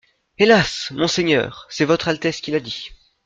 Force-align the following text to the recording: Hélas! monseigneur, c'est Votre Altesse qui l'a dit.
Hélas! 0.39 0.87
monseigneur, 0.95 1.67
c'est 1.69 1.85
Votre 1.85 2.07
Altesse 2.07 2.41
qui 2.41 2.49
l'a 2.49 2.59
dit. 2.59 2.89